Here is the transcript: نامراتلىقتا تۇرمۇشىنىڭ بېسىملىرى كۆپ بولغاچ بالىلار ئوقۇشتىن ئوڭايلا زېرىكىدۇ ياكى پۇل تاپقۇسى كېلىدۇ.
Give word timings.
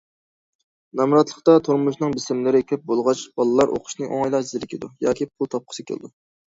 نامراتلىقتا 1.01 1.55
تۇرمۇشىنىڭ 1.67 2.17
بېسىملىرى 2.17 2.63
كۆپ 2.73 2.89
بولغاچ 2.91 3.23
بالىلار 3.41 3.77
ئوقۇشتىن 3.77 4.09
ئوڭايلا 4.11 4.43
زېرىكىدۇ 4.53 4.95
ياكى 5.09 5.35
پۇل 5.37 5.55
تاپقۇسى 5.57 5.89
كېلىدۇ. 5.91 6.17